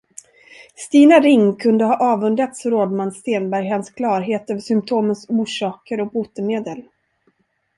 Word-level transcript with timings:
Stina 0.75 1.19
Ring 1.19 1.55
kunde 1.59 1.85
ha 1.85 1.97
avundats 2.07 2.65
rådman 2.65 3.11
Stenberg 3.11 3.69
hans 3.69 3.89
klarhet 3.89 4.49
över 4.49 4.59
symtomens 4.61 5.25
orsaker 5.29 6.01
och 6.01 6.11
botemedel. 6.11 6.83